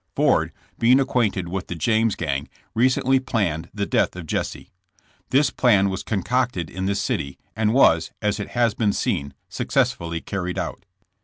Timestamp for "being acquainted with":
0.79-1.67